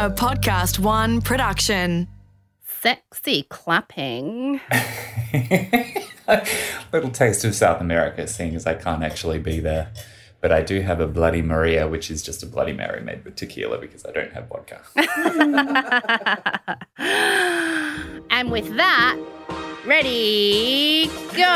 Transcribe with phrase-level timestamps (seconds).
[0.00, 2.06] a PodcastOne production.
[2.62, 4.60] Sexy clapping.
[6.92, 9.90] Little taste of South America, seeing as I can't actually be there.
[10.40, 13.34] But I do have a Bloody Maria, which is just a Bloody Mary made with
[13.34, 14.82] tequila because I don't have vodka.
[18.30, 19.18] and with that,
[19.88, 21.54] ready, go.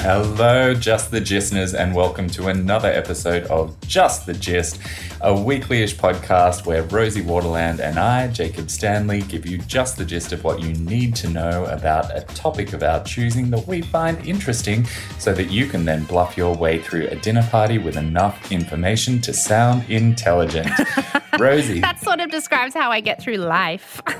[0.00, 4.78] Hello, Just the Gistners, and welcome to another episode of Just the Gist,
[5.22, 10.32] a weekly-ish podcast where Rosie Waterland and I, Jacob Stanley, give you just the gist
[10.32, 14.26] of what you need to know about a topic of our choosing that we find
[14.26, 14.84] interesting
[15.18, 19.22] so that you can then bluff your way through a dinner party with enough information
[19.22, 20.68] to sound intelligent.
[21.38, 21.80] Rosie.
[21.80, 24.02] That sort of describes how I get through life.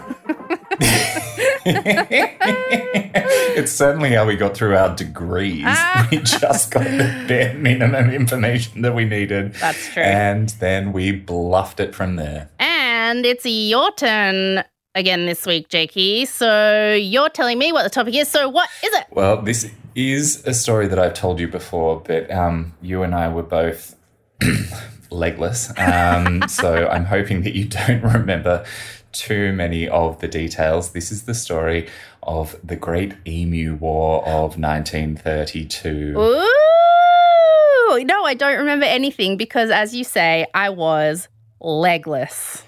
[3.57, 5.65] it's certainly how we got through our degrees.
[5.67, 6.09] Ah.
[6.11, 9.55] we just got the bare minimum information that we needed.
[9.55, 10.03] That's true.
[10.03, 12.51] And then we bluffed it from there.
[12.59, 14.65] and it's your turn
[14.95, 16.25] again this week, Jakey.
[16.27, 18.29] So you're telling me what the topic is.
[18.29, 19.07] So what is it?
[19.11, 23.29] Well, this is a story that I've told you before, but um, you and I
[23.29, 23.97] were both
[25.11, 25.73] legless.
[25.79, 28.65] Um, so I'm hoping that you don't remember
[29.13, 30.93] too many of the details.
[30.93, 31.89] This is the story
[32.23, 36.15] of the Great Emu War of 1932.
[36.19, 38.05] Ooh.
[38.05, 41.29] No, I don't remember anything because, as you say, I was
[41.61, 42.65] legless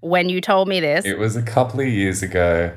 [0.00, 1.04] when you told me this.
[1.04, 2.72] It was a couple of years ago.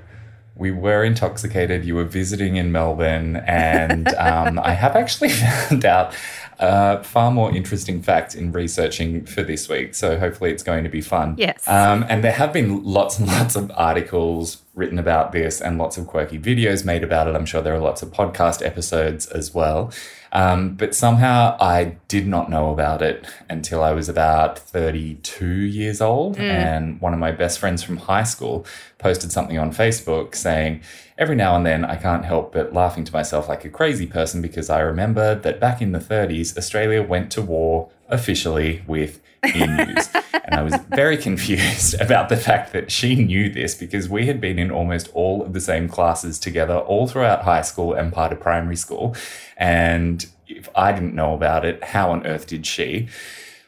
[0.55, 1.83] We were intoxicated.
[1.83, 6.15] You were visiting in Melbourne, and um, I have actually found out
[6.63, 9.93] a far more interesting fact in researching for this week.
[9.95, 11.35] So hopefully, it's going to be fun.
[11.37, 11.67] Yes.
[11.67, 15.97] Um, and there have been lots and lots of articles written about this, and lots
[15.97, 17.35] of quirky videos made about it.
[17.35, 19.91] I'm sure there are lots of podcast episodes as well.
[20.33, 26.01] Um, but somehow I did not know about it until I was about 32 years
[26.01, 26.37] old.
[26.39, 28.65] And one of my best friends from high school
[28.97, 30.81] posted something on Facebook saying,
[31.19, 34.41] Every now and then I can't help but laughing to myself like a crazy person
[34.41, 40.09] because I remember that back in the 30s, Australia went to war officially with emus.
[40.33, 44.39] and I was very confused about the fact that she knew this because we had
[44.41, 48.31] been in almost all of the same classes together all throughout high school and part
[48.31, 49.15] of primary school.
[49.57, 53.07] And if I didn't know about it, how on earth did she?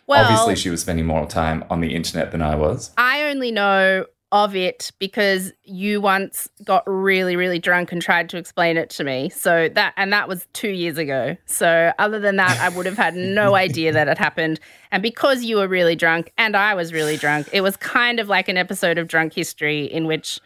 [0.08, 2.92] well, Obviously, she was spending more time on the internet than I was.
[2.97, 8.38] I only know of it because you once got really, really drunk and tried to
[8.38, 9.30] explain it to me.
[9.30, 11.38] So that, and that was two years ago.
[11.46, 14.59] So other than that, I would have had no idea that it happened.
[14.91, 18.28] And because you were really drunk and I was really drunk, it was kind of
[18.28, 20.40] like an episode of Drunk History in which,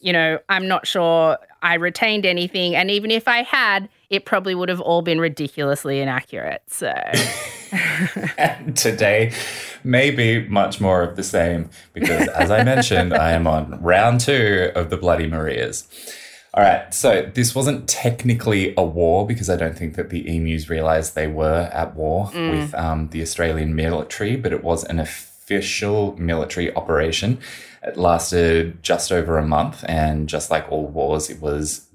[0.00, 2.74] you know, I'm not sure I retained anything.
[2.74, 6.62] And even if I had, it probably would have all been ridiculously inaccurate.
[6.68, 6.92] So.
[8.74, 9.32] Today
[9.84, 14.20] may be much more of the same because, as I mentioned, I am on round
[14.20, 15.86] two of the Bloody Marias.
[16.52, 20.68] All right, so this wasn't technically a war because I don't think that the emus
[20.68, 26.16] realized they were at war with um, the Australian military, but it was an official
[26.18, 27.38] military operation.
[27.82, 31.86] It lasted just over a month, and just like all wars, it was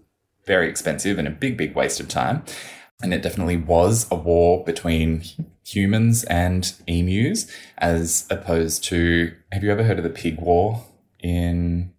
[0.46, 2.44] very expensive and a big, big waste of time.
[3.01, 5.23] And it definitely was a war between
[5.66, 10.84] humans and emus, as opposed to have you ever heard of the pig war
[11.19, 11.91] in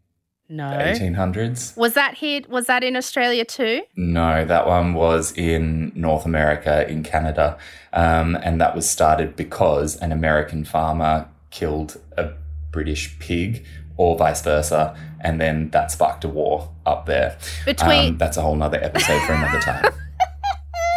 [0.48, 0.70] No.
[0.70, 1.76] the 1800s?
[1.76, 2.42] Was that here?
[2.48, 3.82] Was that in Australia too?
[3.96, 7.58] No, that one was in North America, in Canada.
[7.92, 12.30] Um, and that was started because an American farmer killed a
[12.76, 13.64] British pig,
[13.96, 14.94] or vice versa.
[15.22, 17.38] And then that sparked a war up there.
[17.64, 19.92] Between Um, that's a whole nother episode for another time.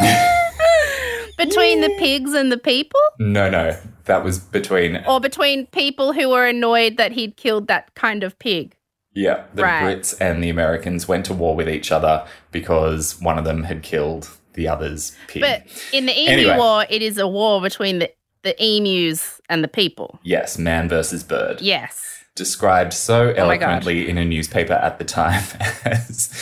[1.38, 6.28] between the pigs and the people, No, no, that was between or between people who
[6.28, 8.76] were annoyed that he'd killed that kind of pig.
[9.14, 9.82] Yeah, the Right.
[9.98, 13.82] Brits and the Americans went to war with each other because one of them had
[13.82, 15.40] killed the other's pig.
[15.42, 15.62] But
[15.92, 16.56] in the emu Anyway.
[16.58, 18.10] war, it is a war between the
[18.42, 20.18] the emus and the people.
[20.22, 21.60] yes, man versus bird.
[21.60, 22.24] Yes.
[22.36, 25.42] Described so Oh eloquently in a newspaper at the time
[25.84, 26.32] as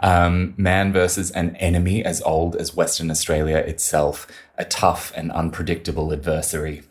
[0.00, 4.26] um, man versus an enemy as old as Western Australia itself,
[4.56, 6.82] a tough and unpredictable adversary.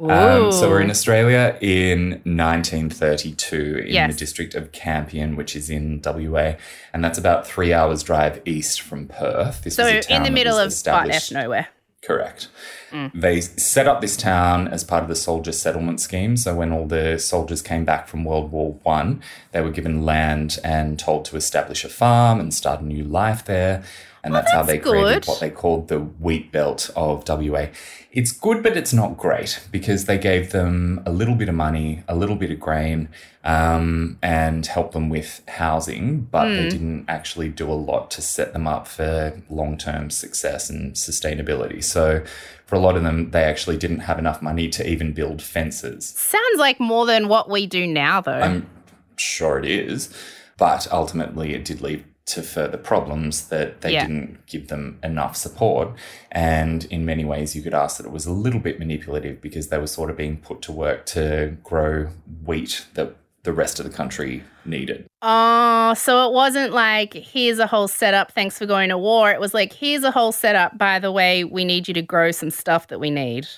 [0.00, 4.12] Um, so we're in Australia in 1932 in Yes.
[4.12, 6.54] the district of Campion, which is in WA,
[6.92, 9.62] and that's about three hours drive east from Perth.
[9.62, 11.68] This So in the middle of butt F nowhere.
[12.02, 12.48] Correct.
[12.90, 13.12] Mm.
[13.14, 16.36] They set up this town as part of the soldier settlement scheme.
[16.36, 19.22] So when all the soldiers came back from World War One,
[19.52, 23.44] they were given land and told to establish a farm and start a new life
[23.44, 23.84] there.
[24.24, 27.66] And that's, how they that's created what they called the wheat belt of WA.
[28.12, 32.04] It's good, but it's not great because they gave them a little bit of money,
[32.06, 33.08] a little bit of grain,
[33.42, 36.54] um, and helped them with housing, but Hmm.
[36.56, 40.94] they didn't actually do a lot to set them up for long term success and
[40.94, 41.82] sustainability.
[41.82, 42.22] So
[42.66, 46.06] for a lot of them, they actually didn't have enough money to even build fences.
[46.16, 48.32] Sounds like more than what we do now, though.
[48.32, 48.68] I'm
[49.16, 50.10] sure it is,
[50.58, 54.06] but ultimately it did lead to further problems that they Yeah.
[54.06, 55.90] didn't give them enough support.
[56.30, 59.68] And in many ways, you could ask that it was a little bit manipulative because
[59.68, 62.08] they were sort of being put to work to grow
[62.44, 65.04] wheat that the rest of the country needed.
[65.20, 69.32] Oh, so it wasn't like, here's a whole setup, thanks for going to war.
[69.32, 72.30] It was like, here's a whole setup, by the way, we need you to grow
[72.30, 73.48] some stuff that we need.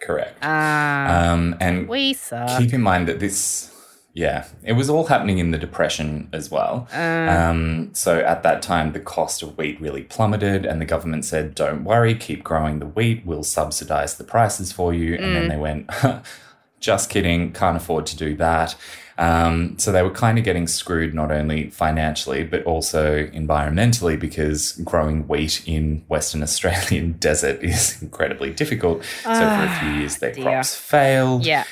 [0.00, 0.38] Correct.
[0.42, 2.58] Ah, um, and we suck.
[2.60, 3.73] keep in mind that this
[4.14, 6.88] yeah it was all happening in the depression as well.
[6.92, 11.54] Um, so at that time the cost of wheat really plummeted and the government said
[11.54, 13.26] don't worry keep growing the wheat.
[13.26, 15.16] We'll subsidize the prices for you.
[15.16, 15.90] And then they went
[16.80, 18.76] just kidding can't afford to do that.
[19.16, 24.72] Um, so they were kind of getting screwed not only financially but also environmentally because
[24.72, 29.02] growing wheat in western australian desert is incredibly difficult.
[29.22, 30.44] So for a few years their dear.
[30.44, 31.44] crops failed.
[31.44, 31.64] Yeah.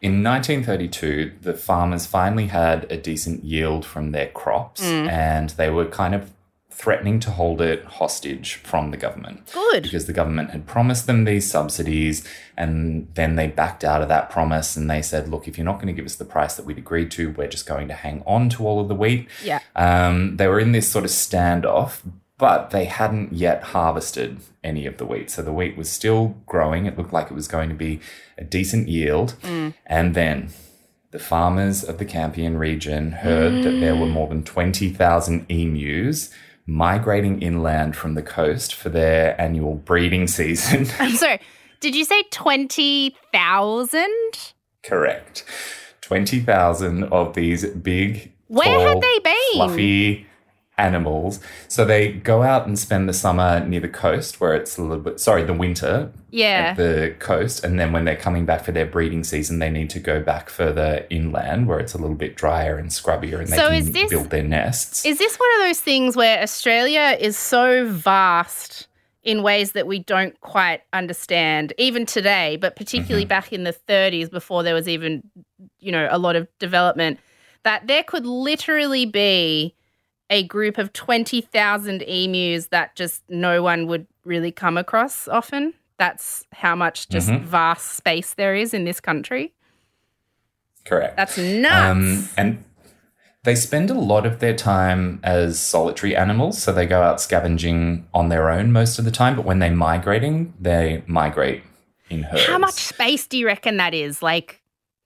[0.00, 5.86] In 1932, the farmers finally had a decent yield from their crops and they were
[5.86, 6.30] kind of
[6.70, 9.50] threatening to hold it hostage from the government.
[9.52, 9.82] Good.
[9.82, 12.24] Because the government had promised them these subsidies
[12.56, 15.76] and then they backed out of that promise and they said, look, if you're not
[15.76, 18.22] going to give us the price that we'd agreed to, we're just going to hang
[18.24, 19.26] on to all of the wheat.
[19.42, 19.58] Yeah.
[19.74, 22.02] Um, they were in this sort of standoff,
[22.38, 25.30] but they hadn't yet harvested any of the wheat.
[25.30, 26.86] So the wheat was still growing.
[26.86, 28.00] It looked like it was going to be
[28.38, 29.34] a decent yield.
[29.42, 29.74] Mm.
[29.86, 30.50] And then
[31.10, 36.30] the farmers of the Campion region heard that there were more than 20,000 emus
[36.64, 40.86] migrating inland from the coast for their annual breeding season.
[41.00, 41.40] I'm sorry.
[41.80, 44.06] Did you say 20,000?
[44.82, 45.44] Correct.
[46.02, 49.52] 20,000 of these big, Where tall, had they been?
[49.54, 50.27] fluffy
[50.78, 51.40] animals.
[51.68, 55.02] So they go out and spend the summer near the coast where it's a little
[55.02, 56.68] bit, sorry, the winter Yeah.
[56.70, 57.64] at the coast.
[57.64, 60.48] And then when they're coming back for their breeding season, they need to go back
[60.50, 63.90] further inland where it's a little bit drier and scrubbier and they So can is
[63.90, 65.04] this- build their nests.
[65.04, 68.86] Is this one of those things where Australia is so vast
[69.24, 73.28] in ways that we don't quite understand, even today, but particularly Mm-hmm.
[73.28, 75.22] back in the 30s before there was even,
[75.80, 77.18] you know, a lot of development,
[77.64, 79.74] that there could literally be
[80.30, 85.74] a group of 20,000 emus that just no one would really come across often?
[85.98, 87.40] That's how much just Mhm.
[87.42, 89.52] vast space there is in this country.
[90.84, 91.16] Correct.
[91.16, 91.74] That's nuts.
[91.90, 92.64] Um, and
[93.44, 98.06] they spend a lot of their time as solitary animals, so they go out scavenging
[98.14, 99.36] on their own most of the time.
[99.36, 101.62] But when they're migrating, they migrate
[102.10, 102.44] in herds.
[102.46, 104.22] How much space do you reckon that is?
[104.22, 104.62] Like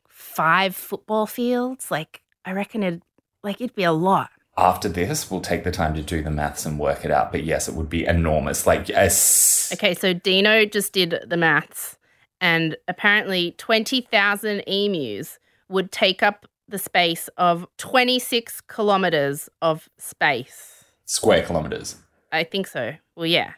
[0.08, 1.90] five football fields?
[1.90, 3.02] Like I reckon it
[3.42, 4.30] like it'd be a lot.
[4.56, 7.32] After this, we'll take the time to do the maths and work it out.
[7.32, 8.66] But yes, it would be enormous.
[8.66, 11.96] Like yes, Okay, so Dino just did the maths
[12.40, 15.38] and apparently 20,000 emus
[15.70, 20.84] would take up the space of 26 kilometers of space.
[21.06, 21.96] square kilometers.
[22.30, 22.94] I think so.
[23.16, 23.52] Well, yeah.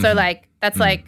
[0.00, 0.16] So Mhm.
[0.16, 0.80] like that's Mhm.
[0.80, 1.06] like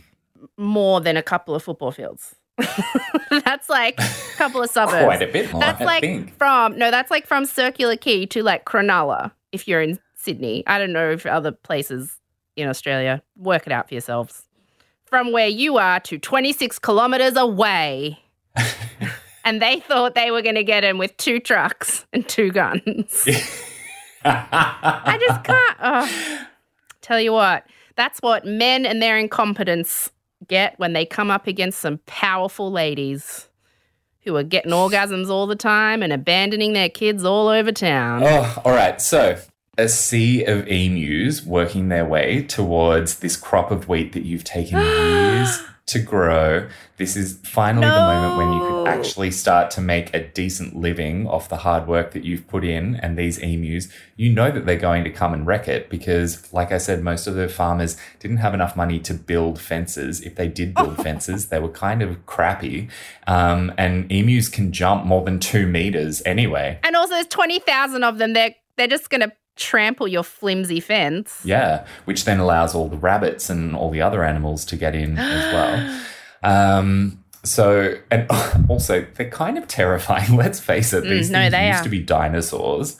[0.56, 2.35] more than a couple of football fields.
[3.44, 5.04] that's like a couple of suburbs.
[5.04, 6.34] Quite a bit more, That's I like think.
[6.36, 10.64] from no, that's like from Circular Quay to like Cronulla if you're in Sydney.
[10.66, 12.18] I don't know if other places
[12.56, 13.22] in Australia.
[13.36, 14.44] Work it out for yourselves.
[15.04, 18.18] From where you are to 26 kilometers away.
[19.44, 22.82] and they thought they were going to get him with two trucks and two guns.
[24.24, 25.76] I just can't.
[25.80, 26.46] Oh.
[27.02, 30.10] Tell you what, that's what men and their incompetence
[30.48, 33.48] get when they come up against some powerful ladies
[34.22, 38.22] who are getting orgasms all the time and abandoning their kids all over town.
[38.24, 39.00] Oh, all right.
[39.00, 39.38] So,
[39.78, 44.78] a sea of emus working their way towards this crop of wheat that you've taken
[44.82, 46.68] years to grow.
[46.96, 48.84] This is finally the moment when you No.
[48.84, 52.64] could actually start to make a decent living off the hard work that you've put
[52.64, 52.96] in.
[52.96, 56.72] And these emus, you know that they're going to come and wreck it because, like
[56.72, 60.20] I said, most of the farmers didn't have enough money to build fences.
[60.22, 62.88] If they did build fences, they were kind of crappy.
[63.28, 66.80] Um, and emus can jump more than two meters anyway.
[66.82, 68.32] And also, there's 20,000 of them.
[68.32, 71.40] They're, they're just going to trample your flimsy fence.
[71.44, 75.18] Yeah, which then allows all the rabbits and all the other animals to get in
[75.18, 76.00] as well.
[76.42, 78.26] Um, so, and
[78.68, 80.36] also, they're kind of terrifying.
[80.36, 81.84] Let's face it, these Mm, no, things they used are.
[81.84, 82.96] to be dinosaurs.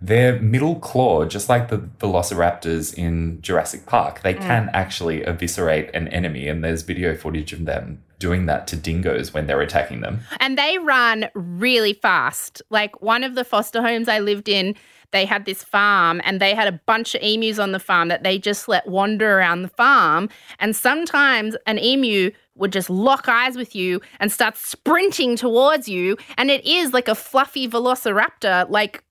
[0.00, 6.08] their middle claw, just like the velociraptors in Jurassic Park, they can actually eviscerate an
[6.08, 6.48] enemy.
[6.48, 10.20] And there's video footage of them doing that to dingoes when they're attacking them.
[10.40, 12.62] And they run really fast.
[12.70, 14.74] Like one of the foster homes I lived in,
[15.12, 18.22] they had this farm and they had a bunch of emus on the farm that
[18.22, 20.28] they just let wander around the farm.
[20.58, 26.16] And sometimes an emu would just lock eyes with you and start sprinting towards you.
[26.36, 29.04] And it is like a fluffy velociraptor, like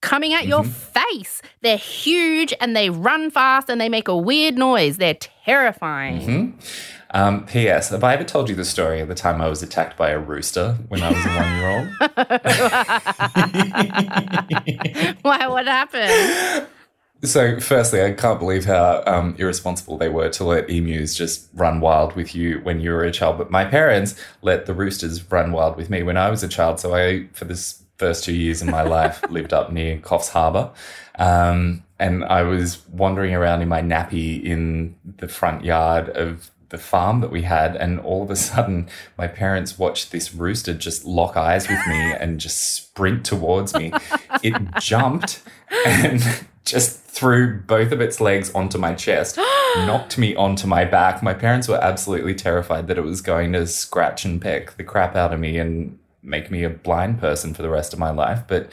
[0.00, 1.10] coming at your mm-hmm.
[1.10, 1.42] face.
[1.60, 4.96] They're huge and they run fast and they make a weird noise.
[4.96, 6.20] They're terrifying.
[6.20, 6.95] Mm-hmm.
[7.10, 7.90] Um, P.S.
[7.90, 10.18] Have I ever told you the story of the time I was attacked by a
[10.18, 11.88] rooster when I was a one year old?
[15.22, 15.46] Why?
[15.46, 16.66] What happened?
[17.22, 21.80] So, firstly, I can't believe how um, irresponsible they were to let emus just run
[21.80, 23.38] wild with you when you were a child.
[23.38, 26.80] But my parents let the roosters run wild with me when I was a child.
[26.80, 30.70] So, I, for this first two years of my life, lived up near Coffs Harbour.
[31.18, 36.78] Um, and I was wandering around in my nappy in the front yard of the
[36.78, 37.76] farm that we had.
[37.76, 42.12] And all of a sudden, my parents watched this rooster just lock eyes with me
[42.20, 43.92] and just sprint towards me.
[44.42, 45.42] It jumped
[45.86, 46.22] and
[46.64, 49.36] just threw both of its legs onto my chest,
[49.76, 51.22] knocked me onto my back.
[51.22, 55.16] My parents were absolutely terrified that it was going to scratch and peck the crap
[55.16, 58.42] out of me and make me a blind person for the rest of my life.
[58.46, 58.68] But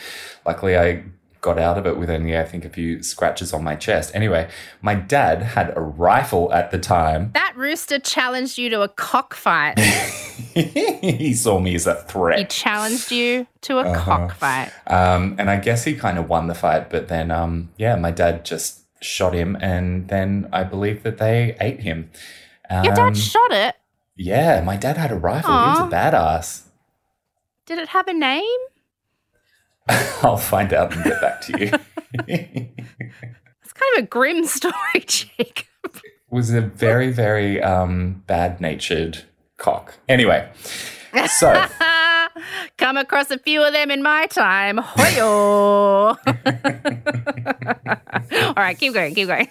[0.45, 1.03] luckily, I
[1.43, 4.09] got out of it with only, I think, a few scratches on my chest.
[4.15, 4.49] Anyway,
[4.81, 7.29] my dad had a rifle at the time.
[7.35, 9.77] That rooster challenged you to a cockfight.
[10.53, 12.39] he saw me as a threat.
[12.39, 14.03] he challenged you to a Uh-huh.
[14.03, 14.71] cockfight.
[14.87, 16.89] Um, and I guess he kind of won the fight.
[16.89, 19.57] But then, um, yeah, my dad just shot him.
[19.61, 22.09] And then I believe that they ate him.
[22.69, 23.75] Um, Your dad shot it.
[24.15, 25.51] yeah, my dad had a rifle.
[25.51, 26.61] He was a badass.
[27.65, 28.59] Did it have a name?
[30.23, 31.71] I'll find out and get back to you.
[33.63, 35.67] It's kind of a grim story, Jake.
[36.29, 39.23] was a very, very um, bad natured
[39.57, 39.95] cock.
[40.07, 40.47] Anyway,
[41.27, 41.65] so
[42.77, 44.77] Come across a few of them in my time.
[44.77, 46.17] Hoyo.
[48.47, 49.47] All right, keep going, keep going.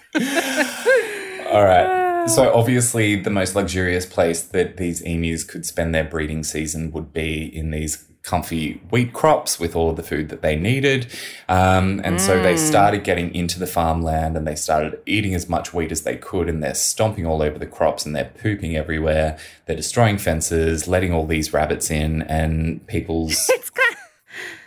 [1.51, 2.27] all right.
[2.27, 7.13] So obviously, the most luxurious place that these emus could spend their breeding season would
[7.13, 11.07] be in these comfy wheat crops with all of the food that they needed.
[11.49, 15.73] Um, and so they started getting into the farmland and they started eating as much
[15.73, 16.47] wheat as they could.
[16.47, 19.37] And they're stomping all over the crops and they're pooping everywhere.
[19.65, 23.51] They're destroying fences, letting all these rabbits in, and people's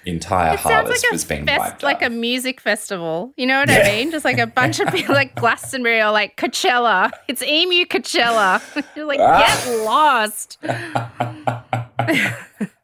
[0.05, 3.33] entire it harvest like was being fest, wiped like a music festival.
[3.37, 4.11] You know what I mean?
[4.11, 7.11] Just like a bunch of people like Glastonbury or like Coachella.
[7.27, 8.63] It's Emu Coachella.
[8.97, 10.59] You're like, get lost.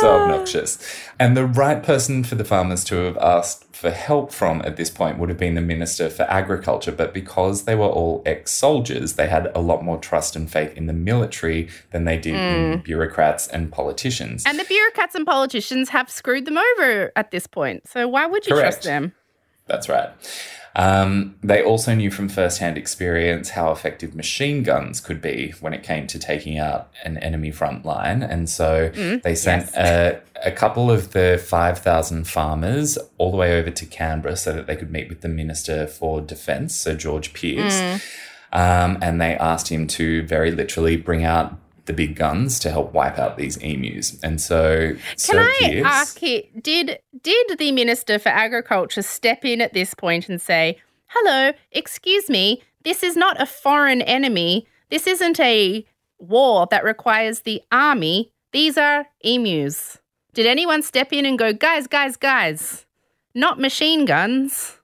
[0.00, 0.78] so obnoxious.
[1.18, 4.90] And the right person for the farmers to have asked for help from at this
[4.90, 6.92] point would have been the Minister for Agriculture.
[6.92, 10.76] But because they were all ex soldiers, they had a lot more trust and faith
[10.76, 12.84] in the military than they did in mm.
[12.84, 14.44] bureaucrats and politicians.
[14.46, 17.88] And the bureaucrats and politicians have screwed them over at this point.
[17.88, 18.74] So why would you Correct.
[18.74, 19.14] trust them?
[19.66, 20.10] That's right.
[20.76, 25.82] Um, they also knew from firsthand experience how effective machine guns could be when it
[25.82, 28.22] came to taking out an enemy front line.
[28.22, 28.90] And so
[29.24, 34.36] they sent a, a couple of the 5,000 farmers all the way over to Canberra
[34.36, 37.80] so that they could meet with the Minister for Defence, Sir George Pearce.
[38.52, 41.56] Um, and they asked him to very literally bring out
[41.88, 44.20] the big guns to help wipe out these emus.
[44.22, 44.94] And so,
[45.26, 50.28] Can I ask here, did did the Minister for Agriculture step in at this point
[50.28, 54.68] and say, Hello, excuse me, this is not a foreign enemy.
[54.90, 55.84] This isn't a
[56.18, 58.30] war that requires the army.
[58.52, 59.98] These are emus.
[60.34, 62.86] Did anyone step in and go, guys, guys, guys,
[63.34, 64.78] not machine guns,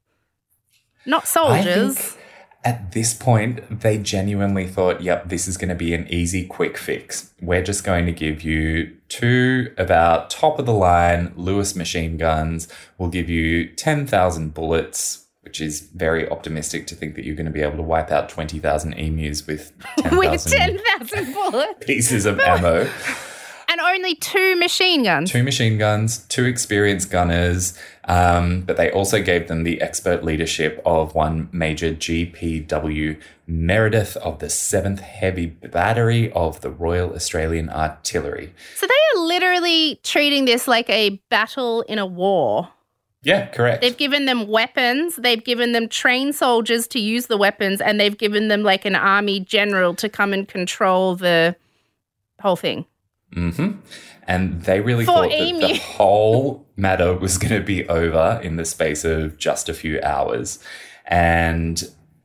[1.06, 2.16] not soldiers?
[2.64, 6.78] At this point, they genuinely thought, yep, this is going to be an easy, quick
[6.78, 7.32] fix.
[7.40, 12.16] We're just going to give you two of our top of the line Lewis machine
[12.16, 12.66] guns.
[12.96, 17.52] We'll give you 10,000 bullets, which is very optimistic to think that you're going to
[17.52, 19.72] be able to wipe out 20,000 emus with
[20.12, 22.90] With 10,000 10,000 bullets pieces of ammo.
[23.84, 25.30] only two machine guns.
[25.30, 30.80] two machine guns, two experienced gunners, um, but they also gave them the expert leadership
[30.84, 38.52] of one Major GPW Meredith of the 7th Heavy Battery of the Royal Australian Artillery.
[38.76, 42.70] So they are literally treating this like a battle in a war.
[43.22, 43.80] Yeah, correct.
[43.80, 48.16] They've given them weapons, they've given them trained soldiers to use the weapons, and they've
[48.16, 51.56] given them like an army general to come and control the
[52.40, 52.84] whole thing.
[53.32, 53.72] Hmm
[54.26, 58.56] And they really For thought that the whole matter was going to be over in
[58.56, 60.58] the space of just a few hours.
[61.06, 61.82] And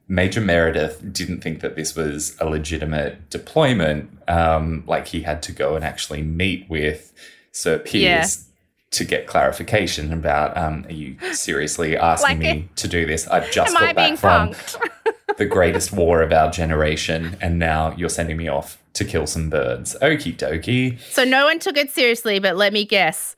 [0.08, 4.10] Major Meredith didn't think that this was a legitimate deployment.
[4.28, 7.14] Um, like he had to go and actually meet with
[7.52, 8.46] Sir Pearce
[8.92, 13.28] to get clarification about um, are you seriously asking Like, me to do this?
[13.28, 14.54] I've just got back from
[15.38, 19.50] the greatest war of our generation, and now you're sending me off to kill some
[19.50, 19.96] birds.
[20.02, 21.00] Okie dokie.
[21.12, 23.36] so no one took it seriously, but let me guess.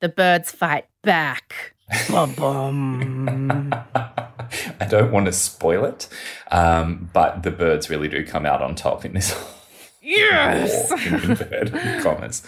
[0.00, 1.74] The birds fight back.
[2.08, 3.74] Bum, bum.
[3.94, 6.08] I don't want to spoil it,
[6.50, 9.34] um, but the birds really do come out on top in this
[10.02, 10.88] Yes.
[10.90, 12.42] war, in inverted commas.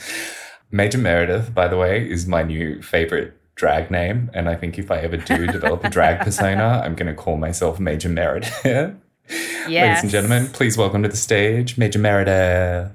[0.71, 4.90] Major Meredith, by the way, is my new favorite drag name, and I think if
[4.90, 8.97] I ever do develop a drag persona, I'm going to call myself Major Meredith.
[9.28, 9.68] Yes.
[9.68, 12.92] Ladies and gentlemen, please welcome to the stage Major Meredith.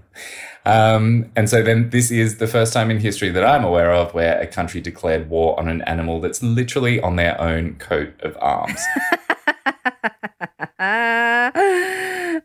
[0.65, 4.13] Um, and so then this is the first time in history that I'm aware of
[4.13, 8.37] where a country declared war on an animal that's literally on their own coat of
[8.41, 8.81] arms.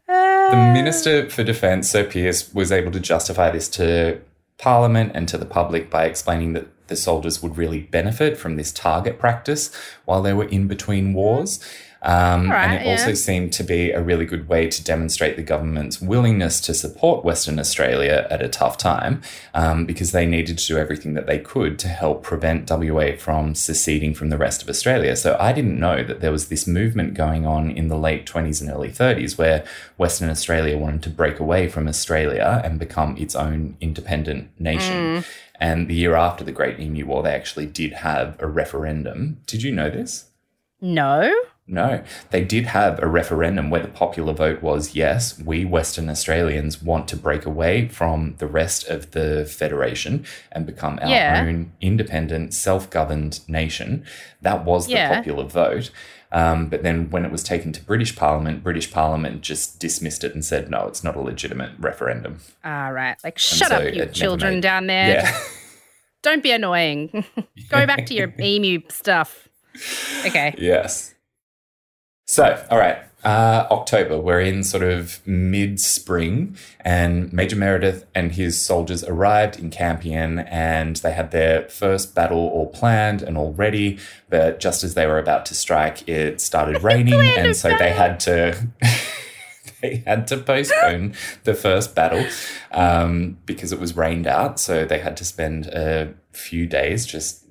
[0.07, 4.21] The Minister for Defence, Sir Pearce, was able to justify this to
[4.59, 8.71] Parliament and to the public by explaining that the soldiers would really benefit from this
[8.71, 9.75] target practice
[10.05, 11.59] while they were in between wars.
[12.05, 15.43] Um, Right, and it also seemed to be a really good way to demonstrate the
[15.43, 19.23] government's willingness to support Western Australia at a tough time
[19.55, 23.55] um, because they needed to do everything that they could to help prevent WA from
[23.55, 25.15] seceding from the rest of Australia.
[25.15, 28.61] So I didn't know that there was this movement going on in the late 20s
[28.61, 29.65] and early 30s where
[29.97, 35.25] Western Australia wanted to break away from Australia and become its own independent nation.
[35.61, 39.41] And the year after the Great Emu War, they actually did have a referendum.
[39.47, 40.31] Did you know this?
[40.81, 41.33] No.
[41.67, 46.83] No, they did have a referendum where the popular vote was yes, we Western Australians
[46.83, 51.41] want to break away from the rest of the Federation and become our Yeah.
[51.47, 54.05] own independent, self governed nation.
[54.43, 55.15] That was the Yeah.
[55.15, 55.91] popular vote.
[56.33, 60.35] Um, but then when it was taken to British Parliament, British Parliament just dismissed it
[60.35, 62.41] and said, no, it's not a legitimate referendum.
[62.65, 63.17] All right.
[63.23, 65.09] Like, shut so up, you children made- down there.
[65.11, 65.39] Yeah.
[66.23, 67.25] Don't be annoying.
[67.71, 69.49] Go back to your emu stuff.
[70.27, 70.55] Okay.
[70.59, 71.12] Yes.
[72.33, 78.33] So, all right, uh, October, we're in sort of mid spring, and Major Meredith and
[78.33, 83.53] his soldiers arrived in Campion and they had their first battle all planned and all
[83.53, 83.99] ready.
[84.31, 88.19] But just as they were about to strike, it started raining, and so they had
[88.21, 88.67] to.
[89.81, 92.25] They had to postpone the first battle
[92.71, 94.61] um, because it was rained out.
[94.61, 97.42] So they had to spend a few days just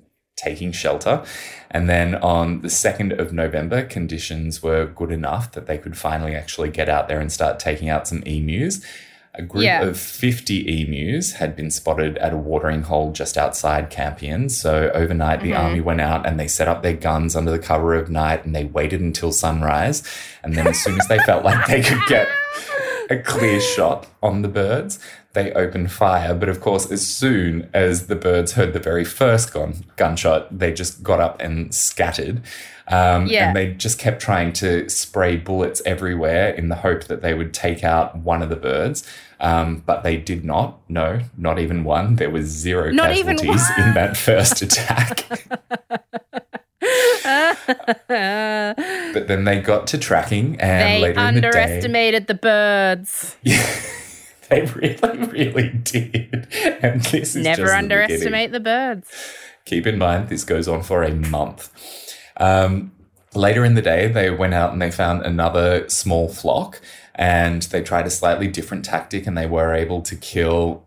[0.42, 1.24] taking shelter.
[1.70, 6.34] And then on the 2nd of November, conditions were good enough that they could finally
[6.34, 8.84] actually get out there and start taking out some emus.
[9.34, 9.82] A group Yeah.
[9.82, 14.50] of 50 emus had been spotted at a watering hole just outside Campion.
[14.50, 15.64] So overnight, the mm-hmm.
[15.64, 18.54] army went out and they set up their guns under the cover of night and
[18.54, 20.02] they waited until sunrise.
[20.44, 22.28] And then, as soon as they felt like they could get
[23.08, 24.98] a clear shot on the birds,
[25.34, 26.34] they opened fire.
[26.34, 30.72] But of course, as soon as the birds heard the very first gun, gunshot, they
[30.72, 32.42] just got up and scattered.
[32.88, 33.48] Um, Yeah.
[33.48, 37.54] And they just kept trying to spray bullets everywhere in the hope that they would
[37.54, 39.04] take out one of the birds.
[39.40, 40.78] Um, but they did not.
[40.88, 42.16] No, not even one.
[42.16, 45.26] There was zero Not casualties in that first attack.
[48.08, 53.36] But then they got to tracking, and they later in the day, underestimated the birds.
[54.52, 56.46] they really, really did.
[56.82, 59.08] And this is just Never the underestimate the birds.
[59.64, 61.70] Keep in mind, this goes on for a month.
[62.36, 62.92] Um,
[63.34, 66.80] later in the day, they went out and they found another small flock
[67.14, 70.82] and they tried a slightly different tactic and they were able to kill,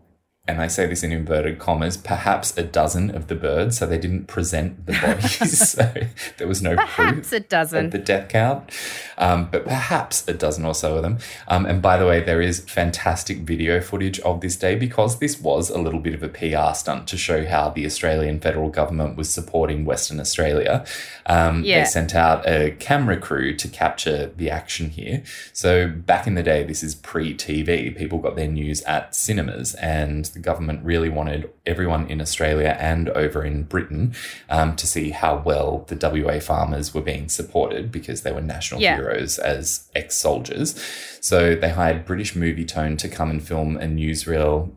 [0.48, 3.78] and I say this in inverted commas, perhaps a dozen of the birds.
[3.78, 5.70] So they didn't present the bodies.
[5.70, 5.92] so
[6.38, 7.90] there was no Perhaps proof it of doesn't.
[7.90, 8.70] the death count,
[9.18, 11.18] um, but perhaps a dozen or so of them.
[11.48, 15.40] Um, and by the way, there is fantastic video footage of this day because this
[15.40, 19.16] was a little bit of a PR stunt to show how the Australian federal government
[19.16, 20.84] was supporting Western Australia.
[21.26, 21.80] Um, Yeah.
[21.80, 25.22] They sent out a camera crew to capture the action here.
[25.52, 29.74] So back in the day, this is pre TV, people got their news at cinemas,
[29.76, 34.14] and the government really wanted everyone in Australia and over in Britain
[34.50, 38.82] um, to see how well the WA farmers were being supported because they were national
[38.82, 38.96] Yeah.
[38.96, 40.78] heroes as ex soldiers.
[41.22, 44.70] So they hired British Movietone to come and film a newsreel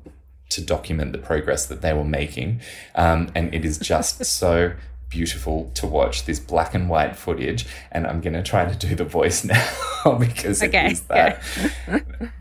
[0.50, 2.62] to document the progress that they were making.
[2.95, 4.72] Um, and it is just so
[5.10, 7.65] beautiful to watch this black and white footage.
[7.91, 9.43] And I'm going to try to do the voice
[10.06, 11.41] now because Okay, it is that.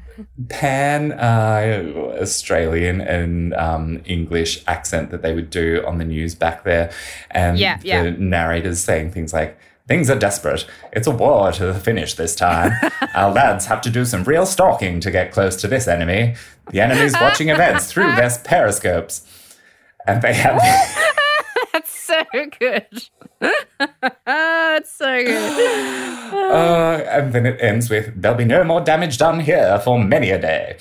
[0.48, 6.64] pan uh, Australian and um, English accent that they would do on the news back
[6.64, 6.90] there,
[7.30, 8.10] and Yeah, the yeah.
[8.18, 9.58] narrators saying things like.
[9.86, 10.66] Things are desperate.
[10.92, 12.72] It's a war to the finish this time.
[13.14, 16.34] Our lads have to do some real stalking to get close to this enemy.
[16.72, 19.22] The enemy's watching events through their periscopes.
[20.06, 20.60] And they have
[21.72, 22.22] That's so
[22.60, 23.08] good.
[24.26, 25.97] That's so good.
[27.18, 30.40] And then it ends with there'll be no more damage done here for many a
[30.40, 30.76] day.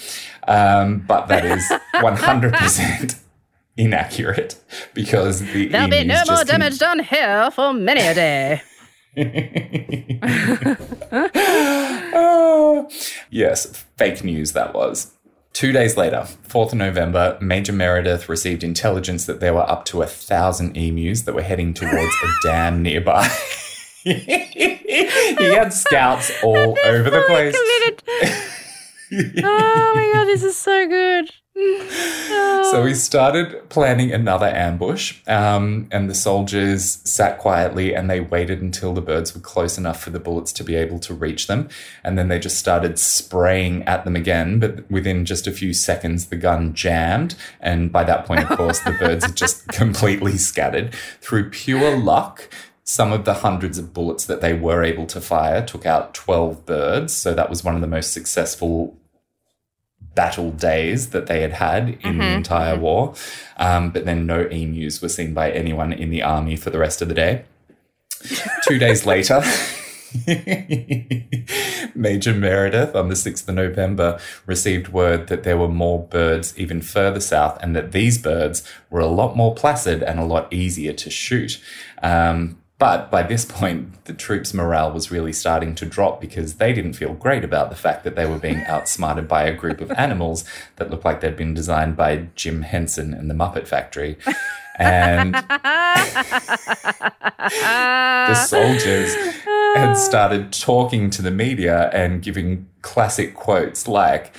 [0.47, 1.63] Um, but that is
[1.95, 3.19] 100%
[3.75, 4.61] inaccurate
[4.93, 8.61] because the There'll be no more con- damage done here for many a day.
[12.13, 12.89] Oh,
[13.29, 15.11] yes, fake news that was.
[15.53, 20.03] Two days later, 4th of November, Major Meredith received intelligence that there were up to
[20.03, 23.27] a thousand emus that were heading towards a dam nearby.
[25.37, 27.55] he had scouts all over the place.
[27.55, 28.03] committed.
[29.43, 31.29] oh my god, this is so good.
[32.69, 38.61] So we started planning another ambush, um, and the soldiers sat quietly and they waited
[38.61, 41.69] until the birds were close enough for the bullets to be able to reach them.
[42.03, 44.59] And then they just started spraying at them again.
[44.59, 47.35] But within just a few seconds, the gun jammed.
[47.59, 50.93] And by that point, of course, the birds had just completely scattered.
[51.21, 52.49] Through pure luck,
[52.89, 56.65] some of the hundreds of bullets that they were able to fire took out 12
[56.65, 57.13] birds.
[57.13, 58.95] So that was one of the most successful
[60.15, 63.13] battle days that they had had in the entire war.
[63.57, 67.01] Um, but then no emus were seen by anyone in the army for the rest
[67.01, 67.43] of the day.
[68.63, 69.43] Two days later,
[71.93, 76.81] Major Meredith on the 6th of November received word that there were more birds even
[76.81, 80.93] further south and that these birds were a lot more placid and a lot easier
[80.93, 81.61] to shoot.
[82.01, 86.73] Um, but by this point, the troops' morale was really starting to drop because they
[86.73, 89.89] didn't feel great about the fact that they were being outsmarted by a group of
[89.91, 94.17] animals that looked like they'd been designed by Jim Henson and the Muppet Factory.
[94.77, 95.33] And
[98.27, 99.15] the soldiers
[99.75, 104.35] had started talking to the media and giving classic quotes like,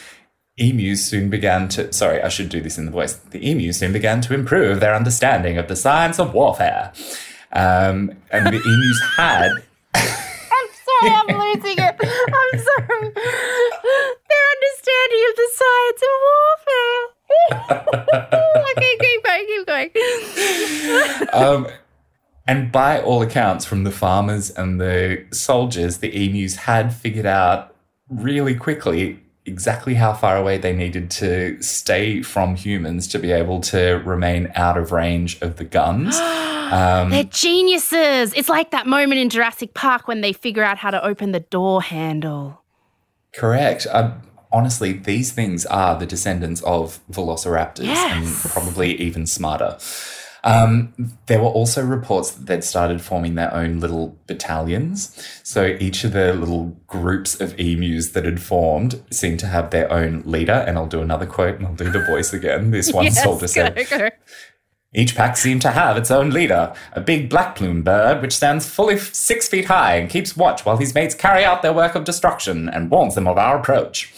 [0.57, 3.15] Emus soon began to, sorry, I should do this in the voice.
[3.15, 6.93] The emus soon began to improve their understanding of the science of warfare.
[7.53, 9.53] Um, and the emus had,
[9.95, 11.97] I'm sorry, I'm losing it.
[12.01, 13.11] I'm sorry.
[14.29, 17.03] Their understanding of the science of warfare.
[18.77, 19.91] okay, keep going, keep going.
[21.33, 21.67] um,
[22.47, 27.75] and by all accounts, from the farmers and the soldiers, the emus had figured out
[28.09, 33.61] really quickly exactly how far away they needed to stay from humans to be able
[33.63, 36.17] to remain out of range of the guns.
[36.69, 38.35] Um, They're geniuses.
[38.35, 41.41] It's like that moment in Jurassic Park when they figure out how to open the
[41.41, 42.61] door handle.
[43.33, 43.87] Correct.
[43.91, 44.21] Um,
[44.53, 48.45] honestly, these things are the descendants of velociraptors Yes.
[48.45, 49.79] and probably even smarter.
[50.45, 50.95] Um,
[51.27, 55.15] there were also reports that they'd started forming their own little battalions.
[55.43, 59.91] So each of the little groups of emus that had formed seemed to have their
[59.93, 60.65] own leader.
[60.67, 62.71] And I'll do another quote and I'll do the voice again.
[62.79, 64.09] This one yes, soldier said, go.
[64.95, 68.69] each pack seemed to have its own leader, a big black plumed bird which stands
[68.69, 71.97] fully f- six feet high and keeps watch while his mates carry out their work
[71.97, 74.13] of destruction and warns them of our approach.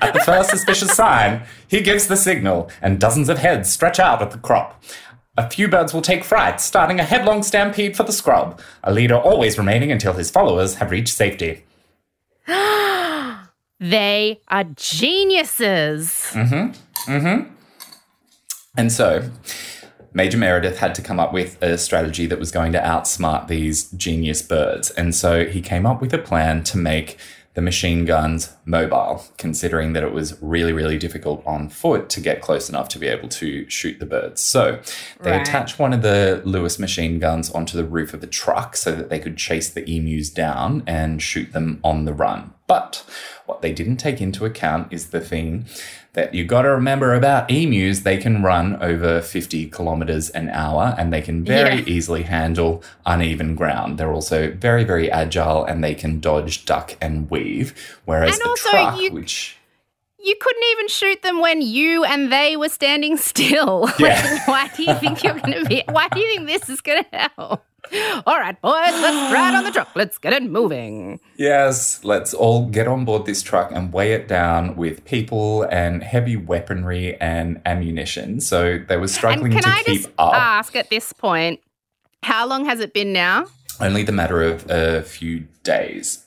[0.00, 4.20] At the first suspicious sign, he gives the signal, and dozens of heads stretch out
[4.20, 4.82] at the crop.
[5.36, 9.16] A few birds will take fright, starting a headlong stampede for the scrub, a leader
[9.16, 11.64] always remaining until his followers have reached safety.
[13.80, 16.30] They are geniuses.
[16.32, 17.12] Mm-hmm.
[17.12, 17.52] Mm-hmm.
[18.78, 19.28] And so,
[20.14, 23.90] Major Meredith had to come up with a strategy that was going to outsmart these
[23.90, 24.90] genius birds.
[24.92, 27.18] And so he came up with a plan to make
[27.54, 32.40] the machine guns mobile, considering that it was really, really difficult on foot to get
[32.40, 34.40] close enough to be able to shoot the birds.
[34.40, 34.80] So
[35.22, 35.40] they Right.
[35.40, 39.08] attached one of the Lewis machine guns onto the roof of the truck so that
[39.08, 42.50] they could chase the emus down and shoot them on the run.
[42.66, 43.04] But
[43.46, 45.66] what they didn't take into account is the thing
[46.14, 48.00] that you got to remember about emus.
[48.00, 51.84] They can run over 50 kilometers an hour and they can very Yeah.
[51.86, 53.98] easily handle uneven ground.
[53.98, 57.74] They're also very, very agile and they can dodge, duck, and weave.
[58.04, 59.56] Whereas And the also truck, you- which
[60.26, 63.90] You couldn't even shoot them when you and they were standing still.
[63.98, 64.22] Yeah.
[64.24, 65.82] Like, why do you think you're going to be?
[65.90, 67.62] Why do you think this is going to help?
[68.26, 69.88] All right, boys, let's ride on the truck.
[69.94, 71.20] Let's get it moving.
[71.36, 76.02] Yes, let's all get on board this truck and weigh it down with people and
[76.02, 78.40] heavy weaponry and ammunition.
[78.40, 80.34] So they were struggling to I keep up.
[80.34, 81.60] ask at this point,
[82.22, 83.46] how long has it been now?
[83.80, 86.24] Only the matter of a few days.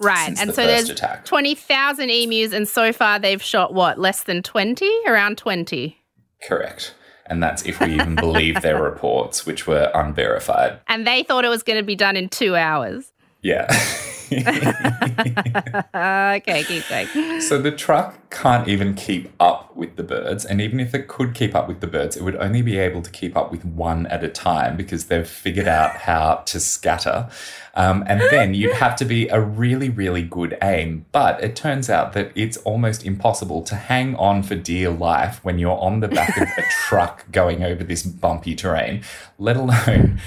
[0.00, 0.34] Right.
[0.38, 1.24] And the so there's attack.
[1.24, 4.88] 20,000 emus, and so far they've shot what, less than 20?
[5.06, 5.96] Around 20.
[6.42, 6.94] Correct.
[7.28, 10.80] And that's if we even believe their reports, which were unverified.
[10.88, 13.12] And they thought it was going to be done in two hours.
[13.42, 13.68] Yeah.
[15.94, 17.40] okay, keep going.
[17.40, 20.44] so the truck can't even keep up with the birds.
[20.44, 23.00] And even if it could keep up with the birds, it would only be able
[23.02, 27.28] to keep up with one at a time because they've figured out how to scatter.
[27.74, 31.06] Um, and then you'd have to be a really, really good aim.
[31.12, 35.58] But it turns out that it's almost impossible to hang on for dear life when
[35.58, 39.02] you're on the back of a truck going over this bumpy terrain,
[39.38, 40.20] let alone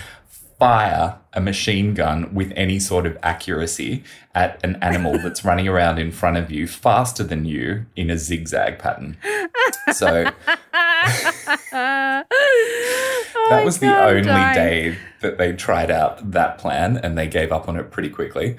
[0.62, 4.04] fire a machine gun with any sort of accuracy
[4.36, 8.18] at an animal that's running around in front of you faster than you in a
[8.18, 9.18] zigzag pattern.
[9.92, 10.32] So
[11.72, 12.28] that
[13.66, 17.76] was the only day that they tried out that plan and they gave up on
[17.76, 18.58] it pretty quickly.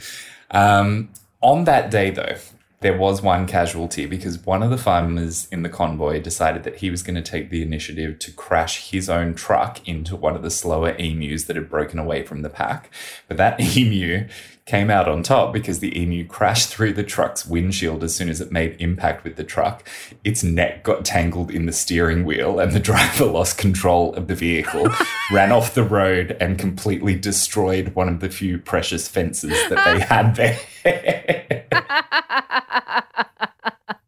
[0.51, 1.09] Um,
[1.41, 2.35] on that day, though,
[2.83, 6.91] there was one casualty because one of the farmers in the convoy decided that he
[6.91, 10.51] was going to take the initiative to crash his own truck into one of the
[10.51, 12.91] slower emus that had broken away from the pack.
[13.29, 14.29] But that emu
[14.65, 18.41] came out on top because the emu crashed through the truck's windshield as soon as
[18.41, 19.87] it made impact with the truck.
[20.23, 24.35] Its neck got tangled in the steering wheel, and the driver lost control of the
[24.35, 24.89] vehicle,
[25.33, 30.01] ran off the road, and completely destroyed one of the few precious fences that they
[30.01, 30.59] had there.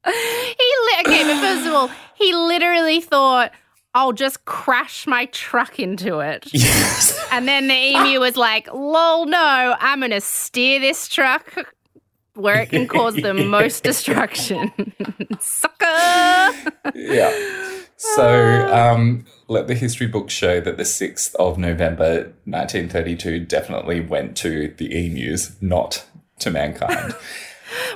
[0.07, 3.53] He li- okay, but first of all, he literally thought,
[3.95, 7.19] "I'll just crash my truck into it," yes.
[7.31, 11.55] and then the emu was like, "Lol, no, I'm gonna steer this truck
[12.35, 14.73] where it can cause the most destruction."
[15.41, 16.73] Sucker.
[16.95, 17.71] yeah.
[17.97, 24.37] So um, let the history books show that the 6th of November 1932 definitely went
[24.39, 26.05] to the emus, not
[26.41, 27.15] to mankind.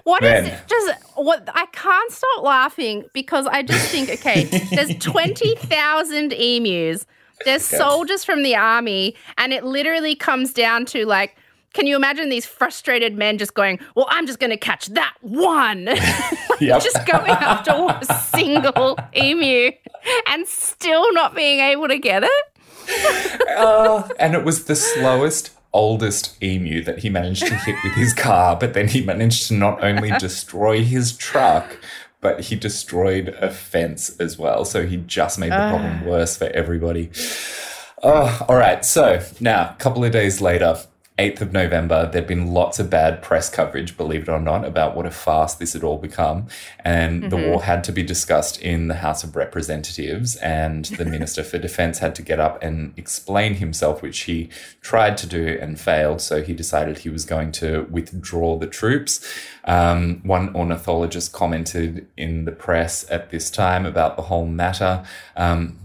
[0.04, 4.96] What is Then- just what I can't stop laughing because I just think, okay, there's
[4.98, 7.06] twenty thousand emus,
[7.44, 11.36] there's soldiers from the army, and it literally comes down to like,
[11.74, 15.14] can you imagine these frustrated men just going, "Well, I'm just going to catch that
[15.20, 15.86] one,"
[16.60, 19.70] just going after a single emu,
[20.28, 23.40] and still not being able to get it?
[23.56, 28.12] Uh, and it was the slowest, oldest emu that he managed to hit with his
[28.12, 31.78] car, but then he managed to not only destroy his truck,
[32.20, 34.64] but he destroyed a fence as well.
[34.64, 36.08] So he just made the problem ah.
[36.08, 37.10] worse for everybody.
[38.02, 38.84] Oh, all right.
[38.84, 40.76] So now, a couple of days later,
[41.18, 44.94] 8th of November, there'd been lots of bad press coverage, believe it or not, about
[44.94, 46.46] what a farce this had all become.
[46.84, 51.42] And the war had to be discussed in the House of Representatives, and the Minister
[51.42, 54.48] for Defense had to get up and explain himself, which he
[54.80, 56.20] tried to do and failed.
[56.20, 59.26] So he decided he was going to withdraw the troops.
[59.64, 65.04] Um, one ornithologist commented in the press at this time about the whole matter.
[65.36, 65.78] Um,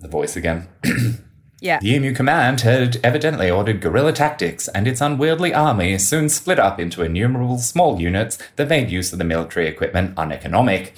[0.00, 0.68] the voice again.
[1.60, 1.80] Yeah.
[1.80, 6.78] The Emu Command had evidently ordered guerrilla tactics, and its unwieldy army soon split up
[6.78, 10.94] into innumerable small units that made use of the military equipment uneconomic.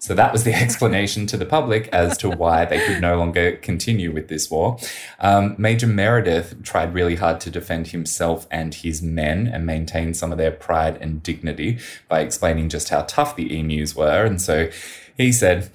[0.00, 3.56] So that was the explanation to the public as to why they could no longer
[3.56, 4.78] continue with this war.
[5.20, 10.32] Um, Major Meredith tried really hard to defend himself and his men and maintain some
[10.32, 14.24] of their pride and dignity by explaining just how tough the emus were.
[14.24, 14.70] And so
[15.16, 15.70] he said,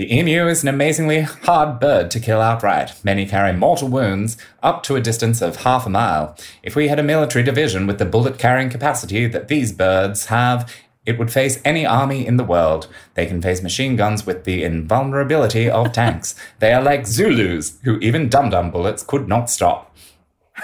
[0.00, 2.94] the emu is an amazingly hard bird to kill outright.
[3.04, 6.38] Many carry mortal wounds up to a distance of half a mile.
[6.62, 10.74] If we had a military division with the bullet carrying capacity that these birds have,
[11.04, 12.88] it would face any army in the world.
[13.12, 16.34] They can face machine guns with the invulnerability of tanks.
[16.60, 19.94] They are like Zulus, who even dum dum bullets could not stop.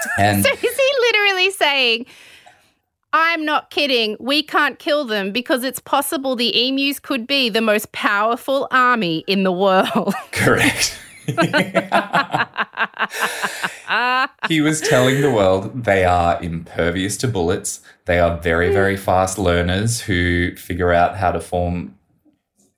[0.17, 2.07] And So is he literally saying,
[3.13, 7.61] I'm not kidding, we can't kill them because it's possible the emus could be the
[7.61, 10.13] most powerful army in the world?
[10.31, 10.99] Correct.
[14.47, 17.81] he was telling the world they are impervious to bullets.
[18.05, 21.96] They are very, very fast learners who figure out how to form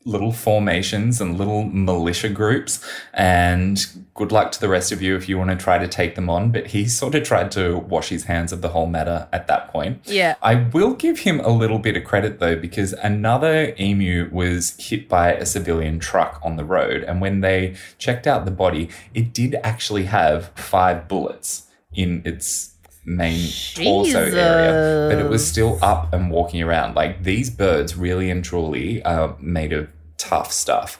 [0.06, 2.84] little formations and little militia groups.
[3.14, 6.16] And good luck to the rest of you if you want to try to take
[6.16, 6.52] them on.
[6.52, 9.70] But he sort of tried to wash his hands of the whole matter at that
[9.72, 10.02] point.
[10.06, 10.36] Yeah.
[10.42, 15.10] I will give him a little bit of credit though, because another emu was hit
[15.10, 17.04] by a civilian truck on the road.
[17.04, 22.76] And when they checked out the body, it did actually have five bullets in its
[23.10, 26.96] main torso area, but it was still up and walking around.
[26.96, 31.00] Like these birds really and truly are made of tough stuff.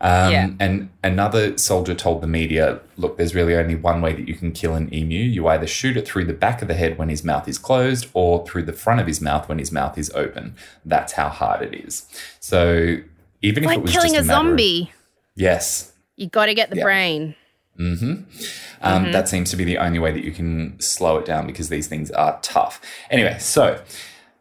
[0.00, 0.50] Um, Yeah.
[0.60, 4.50] And another soldier told the media, look, there's really only one way that you can
[4.52, 5.18] kill an emu.
[5.22, 8.08] You either shoot it through the back of the head when his mouth is closed
[8.12, 10.56] or through the front of his mouth when his mouth is open.
[10.84, 12.06] That's how hard it is.
[12.40, 12.96] So
[13.40, 14.92] even if it was killing just a of- zombie.
[15.36, 15.92] yes.
[16.16, 16.84] You got to get the Yeah.
[16.84, 17.34] brain.
[17.78, 21.68] Um, That seems to be the only way that you can slow it down because
[21.68, 22.80] these things are tough.
[23.10, 23.80] Anyway, so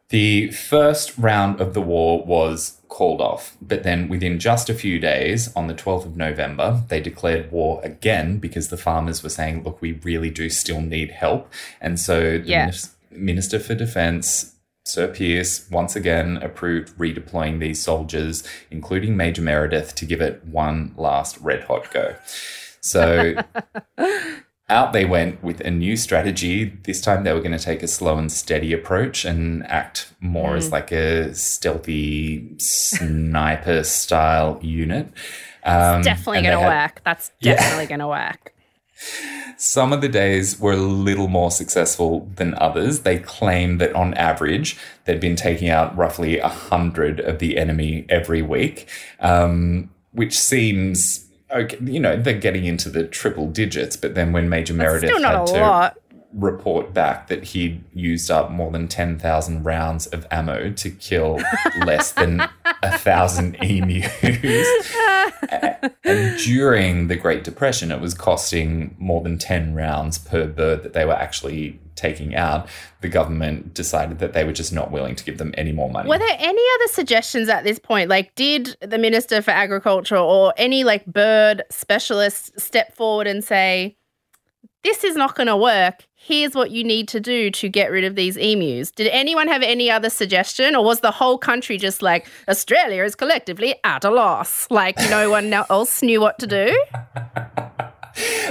[0.10, 5.00] the first round of the war was called off, but then within just a few
[5.00, 9.64] days, on the 12th of November, they declared war again because the farmers were saying,
[9.64, 11.52] look, we really do still need help.
[11.82, 12.68] And so the Yeah.
[12.68, 14.54] minis- Minister for Defense,
[14.86, 20.94] Sir Pearce, once again approved redeploying these soldiers, including Major Meredith, to give it one
[20.98, 22.16] last red hot go.
[22.84, 23.36] So
[24.70, 26.66] out they went with a new strategy.
[26.84, 30.56] This time they were going to take a slow and steady approach and act more
[30.56, 35.08] as like a stealthy sniper style unit.
[35.64, 37.02] Um, Definitely going to had- work.
[37.06, 37.56] That's Yeah.
[37.56, 38.54] definitely going to work.
[39.58, 43.02] Some of the days were a little more successful than others.
[43.02, 48.42] They claim that on average, they'd been taking out roughly 100 of the enemy every
[48.42, 53.96] week, um, which seems, okay, you know, they're getting into the triple digits.
[53.96, 55.98] But then when Major Meredith Still had not a to lot.
[56.34, 61.40] Report back that he'd used up more than 10,000 rounds of ammo to kill
[61.86, 62.42] less than
[62.82, 64.12] a thousand emus.
[66.04, 70.94] and during the Great Depression, it was costing more than 10 rounds per bird that
[70.94, 72.68] they were actually taking out.
[73.02, 76.10] The government decided that they were just not willing to give them any more money.
[76.10, 78.10] Were there any other suggestions at this point?
[78.10, 83.98] Like, did the Minister for Agriculture or any like bird specialist step forward and say,
[84.84, 86.06] this is not going to work.
[86.26, 88.92] Here's what you need to do to get rid of these emus.
[88.92, 93.14] Did anyone have any other suggestion, or was the whole country just like Australia is
[93.14, 94.66] collectively at a loss?
[94.72, 96.82] Like no one else knew what to do?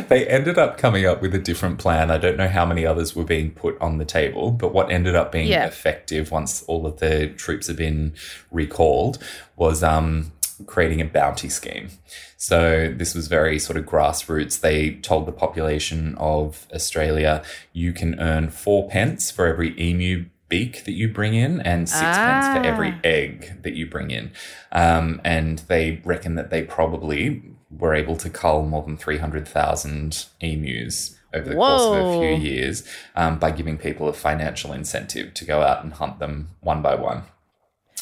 [0.09, 2.11] they ended up coming up with a different plan.
[2.11, 5.15] I don't know how many others were being put on the table, but what ended
[5.15, 5.65] up being Yeah.
[5.67, 8.13] effective once all of the troops had been
[8.51, 9.19] recalled
[9.57, 10.33] was um,
[10.67, 11.89] creating a bounty scheme.
[12.37, 14.61] So this was very sort of grassroots.
[14.61, 20.85] They told the population of Australia, you can earn four pence for every emu beak
[20.85, 23.01] that you bring in and six pence for every Ah.
[23.05, 24.33] egg that you bring in.
[24.71, 31.17] Um, and they reckon that they probably were able to cull more than 300,000 emus
[31.33, 32.85] over the course of a few years
[33.17, 36.95] um, by giving people a financial incentive to go out and hunt them one by
[36.95, 37.23] one.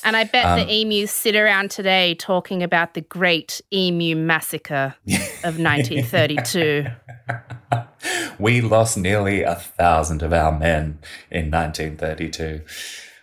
[0.03, 4.94] And I bet Um, the emus sit around today talking about the great emu massacre
[5.44, 6.87] of 1932.
[8.38, 10.98] We lost nearly a thousand of our men
[11.31, 12.62] in 1932.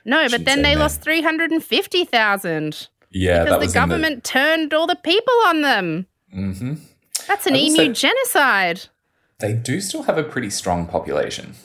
[0.06, 0.80] No, but then they men.
[0.80, 6.06] lost 350,000 Yeah, that because the government turned all the people on them.
[6.32, 6.73] In the, hmm
[7.27, 8.82] That's an emu say- genocide.
[9.39, 11.56] They do still have a pretty strong population.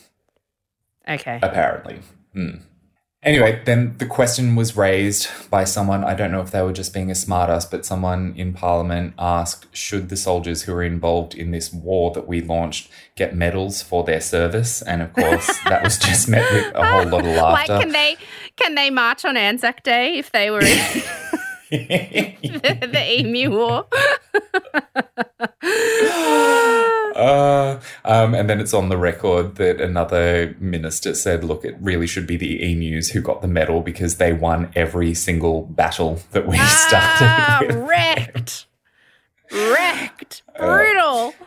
[1.08, 1.38] Okay.
[1.42, 2.00] apparently.
[2.32, 2.56] Hmm.
[3.24, 6.02] Anyway, then the question was raised by someone.
[6.02, 9.66] I don't know if they were just being a smartass, but someone in Parliament asked,
[9.74, 14.02] should the soldiers who were involved in this war that we launched get medals for
[14.02, 14.82] their service?
[14.82, 17.78] And of course, that was just met with a whole lot of Like, laughter.
[17.78, 18.16] can they
[18.56, 20.66] can they march on Anzac Day if they were in
[21.70, 23.86] the, the emu war?
[27.14, 32.06] Uh, um, and then it's on the record that another minister said, look, it really
[32.06, 36.46] should be the emus who got the medal because they won every single battle that
[36.46, 37.76] we started ah, with.
[37.76, 38.66] wrecked,
[39.52, 41.32] wrecked, brutal.
[41.32, 41.46] True,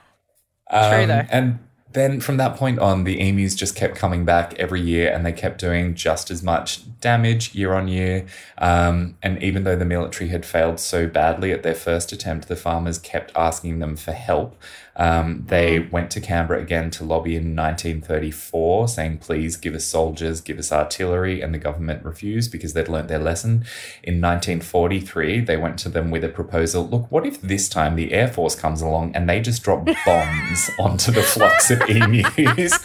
[0.69, 1.25] Um, though.
[1.29, 1.59] And
[1.93, 5.31] then from that point on, the emus just kept coming back every year and they
[5.31, 8.25] kept doing just as much damage year on year.
[8.57, 12.57] Um, and even though the military had failed so badly at their first attempt, the
[12.57, 14.61] farmers kept asking them for help.
[14.97, 20.41] Um, they went to Canberra again to lobby in 1934, saying, please give us soldiers,
[20.41, 21.41] give us artillery.
[21.41, 23.65] And the government refused because they'd learnt their lesson.
[24.03, 28.13] In 1943, they went to them with a proposal look, what if this time the
[28.13, 32.77] Air Force comes along and they just drop bombs onto the flocks of emus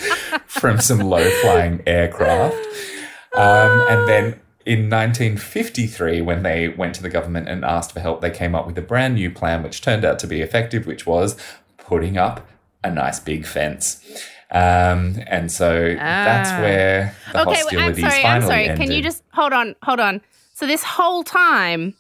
[0.47, 2.57] from some low flying aircraft?
[3.37, 8.21] Um, and then in 1953, when they went to the government and asked for help,
[8.21, 11.07] they came up with a brand new plan, which turned out to be effective, which
[11.07, 11.35] was
[11.91, 12.47] putting up
[12.85, 14.01] a nice big fence.
[14.53, 16.61] Um, and so that's Ah.
[16.61, 18.25] where the Okay, wait, I'm hostilities sorry.
[18.25, 18.65] I'm sorry.
[18.69, 18.87] ended.
[18.87, 19.75] Can you just hold on?
[19.83, 20.21] Hold on.
[20.55, 21.95] So this whole time,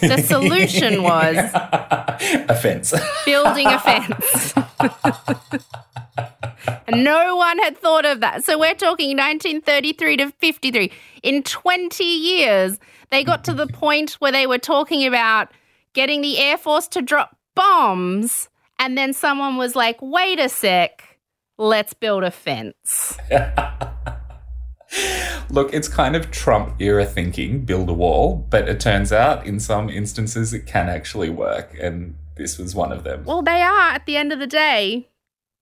[0.00, 1.36] the solution was
[2.54, 2.94] a fence?
[3.26, 4.54] building a fence.
[6.90, 8.44] no one had thought of that.
[8.44, 10.92] So we're talking 1933 to 53.
[11.22, 12.78] In 20 years,
[13.10, 15.50] they got to the point where they were talking about
[15.92, 18.48] getting the Air Force to drop bombs.
[18.78, 21.18] And then someone was like, wait a sec,
[21.58, 23.16] let's build a fence.
[25.50, 29.58] Look, it's kind of Trump era thinking, build a wall, but it turns out in
[29.60, 33.24] some instances it can actually work, and this was one of them.
[33.24, 35.08] Well, they are, at the end of the day,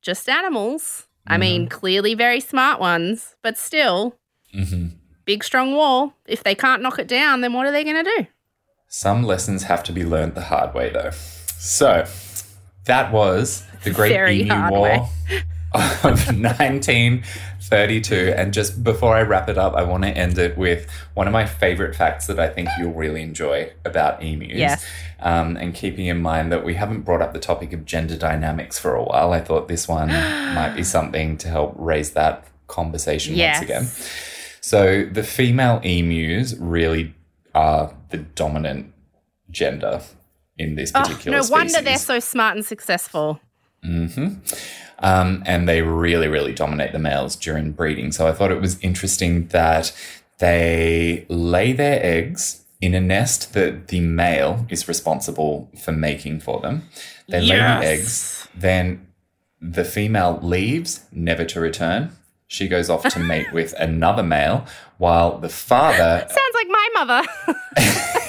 [0.03, 1.07] just animals.
[1.27, 4.17] I mean, clearly very smart ones, but still,
[4.53, 4.89] hmm
[5.25, 6.15] big, strong wall.
[6.27, 8.27] If they can't knock it down, then what are they going to do?
[8.89, 11.11] Some lessons have to be learned the hard way, though.
[11.59, 12.05] So
[12.87, 15.07] that was the Great Very Emu War way.
[15.75, 18.35] of 1932.
[18.37, 21.33] And just before I wrap it up, I want to end it with one of
[21.33, 24.53] my favorite facts that I think you'll really enjoy about emus.
[24.57, 24.87] Yes.
[25.21, 28.79] Um, and keeping in mind that we haven't brought up the topic of gender dynamics
[28.79, 33.35] for a while, I thought this one might be something to help raise that conversation
[33.35, 33.57] Yes.
[33.59, 33.87] once again.
[34.61, 37.15] So the female emus really
[37.55, 38.93] are the dominant
[39.51, 40.01] gender
[40.59, 41.51] in this Oh, particular no species.
[41.75, 43.41] wonder they're so smart and successful.
[43.85, 48.13] um, and they really, really dominate the males during breeding.
[48.13, 49.93] So I thought it was interesting that
[50.39, 56.61] they lay their eggs in a nest that the male is responsible for making for
[56.61, 56.89] them.
[57.29, 59.07] They lay the eggs, then
[59.61, 62.13] the female leaves, never to return.
[62.47, 64.67] She goes off to mate with another male,
[64.99, 67.29] while the father Sounds like my mother.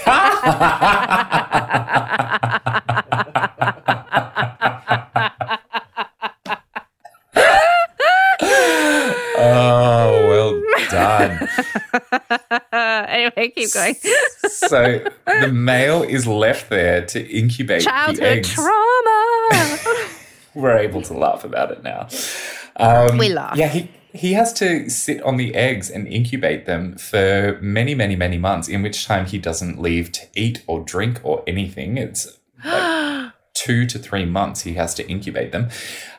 [9.38, 11.48] Oh, well done.
[13.10, 13.96] anyway, keep going.
[14.50, 18.50] so the male is left there to incubate the Childhood eggs.
[18.50, 19.78] trauma.
[20.56, 22.08] We're able to laugh about it now.
[22.78, 23.58] Um, We laugh.
[23.58, 28.16] Yeah, he he has to sit on the eggs and incubate them for many, many,
[28.16, 28.68] many months.
[28.68, 31.98] In which time he doesn't leave to eat or drink or anything.
[31.98, 32.92] It's like
[33.66, 35.70] two to three months he has to incubate them.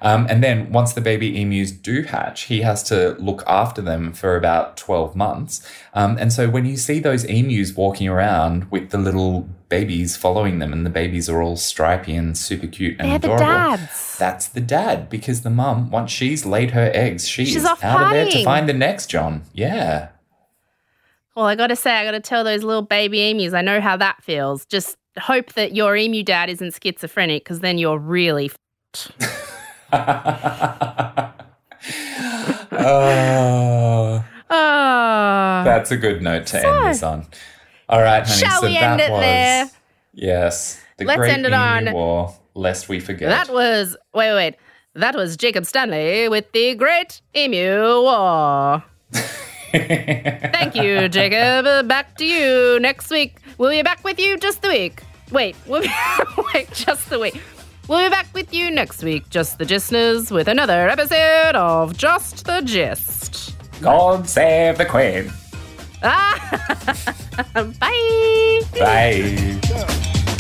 [0.01, 4.13] Um, and then once the baby emus do hatch, he has to look after them
[4.13, 5.67] for about 12 months.
[5.95, 10.59] Um, and so when you see those emus walking around with the little babies following
[10.59, 14.17] them, and the babies are all stripy and super cute and They're the adorable, dads.
[14.19, 18.11] that's the dad because the mum, once she's laid her eggs, she She's out of
[18.11, 19.43] there to find the next John.
[19.53, 20.09] Yeah.
[21.37, 23.81] Well, I got to say, I got to tell those little baby emus, I know
[23.81, 24.65] how that feels.
[24.67, 28.51] Just hope that your emu dad isn't schizophrenic because then you're really.
[28.51, 29.13] F-
[32.73, 34.25] oh.
[34.51, 35.63] oh.
[35.65, 37.27] That's a good note to end this on.
[37.89, 38.41] All right, honey.
[38.41, 39.71] Shall so we end it was there?
[40.13, 42.35] yes, the Let's Great end it on- War.
[42.55, 43.29] Lest we forget.
[43.29, 43.97] That was.
[44.15, 44.57] Wait, wait, wait.
[44.95, 48.83] That was Jacob Stanley with the Great Emu War.
[49.73, 51.89] Thank you, Jacob.
[51.89, 53.39] Back to you next week.
[53.59, 55.03] We'll be back with you just the week.
[55.31, 55.91] Wait, we'll be,
[56.55, 57.41] wait, just the week.
[57.89, 62.45] We'll be back with you next week, just the Gistners, with another episode of Just
[62.45, 63.55] the Gist.
[63.81, 65.33] God save the Queen.
[66.03, 67.05] Ah,
[67.55, 68.61] bye.
[68.79, 70.36] Bye.